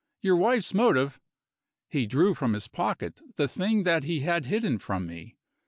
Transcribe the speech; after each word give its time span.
Your 0.19 0.35
wife's 0.35 0.73
motive" 0.73 1.19
He 1.91 2.07
drew 2.07 2.33
from 2.33 2.53
his 2.53 2.67
pocket 2.67 3.21
the 3.35 3.47
thing 3.47 3.83
that 3.83 4.03
he 4.03 4.21
had 4.21 4.45
hidden 4.47 4.79
from 4.79 5.05
me. 5.05 5.35